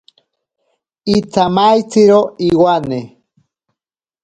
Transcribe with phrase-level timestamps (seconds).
[1.17, 2.19] Itsamaitziro
[2.49, 2.99] iwane.